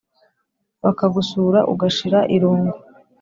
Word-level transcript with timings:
bakagusura 0.83 1.59
ugashira 1.73 2.19
irungu 2.35 2.77